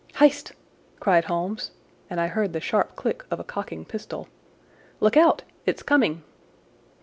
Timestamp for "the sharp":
2.53-2.95